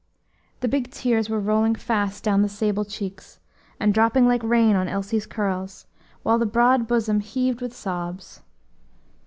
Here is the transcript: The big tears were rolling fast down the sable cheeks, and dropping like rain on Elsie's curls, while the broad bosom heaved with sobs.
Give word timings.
The 0.61 0.67
big 0.67 0.89
tears 0.89 1.29
were 1.29 1.39
rolling 1.39 1.75
fast 1.75 2.23
down 2.23 2.41
the 2.41 2.49
sable 2.49 2.83
cheeks, 2.85 3.39
and 3.79 3.93
dropping 3.93 4.27
like 4.27 4.41
rain 4.41 4.75
on 4.75 4.87
Elsie's 4.87 5.27
curls, 5.27 5.85
while 6.23 6.39
the 6.39 6.47
broad 6.47 6.87
bosom 6.87 7.19
heaved 7.19 7.61
with 7.61 7.75
sobs. 7.75 8.41